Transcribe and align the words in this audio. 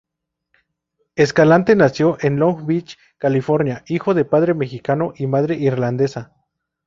Escalante 1.15 1.75
nació 1.75 2.17
en 2.21 2.39
Long 2.39 2.65
Beach, 2.65 2.97
California, 3.19 3.83
hijo 3.85 4.15
de 4.15 4.25
padre 4.25 4.55
mexicano 4.55 5.13
y 5.15 5.27
madre 5.27 5.53
irlandesa. 5.57 6.33